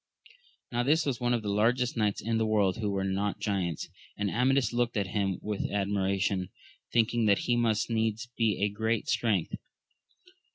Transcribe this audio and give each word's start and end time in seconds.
Now 0.71 0.81
this 0.81 1.05
was 1.05 1.21
one 1.21 1.31
of 1.35 1.43
the 1.43 1.51
largest 1.51 1.95
knights 1.95 2.21
in 2.21 2.39
the 2.39 2.45
world 2.47 2.77
who 2.77 2.89
were 2.89 3.03
not 3.03 3.39
giants, 3.39 3.87
and 4.17 4.31
Amadis 4.31 4.73
looked 4.73 4.97
at 4.97 5.05
him 5.13 5.37
with 5.43 5.69
admiration, 5.71 6.49
thinking 6.91 7.25
that 7.27 7.37
he 7.45 7.55
must 7.55 7.87
needs 7.87 8.27
be 8.35 8.65
of 8.65 8.73
great 8.75 9.05
st^'ength. 9.05 9.51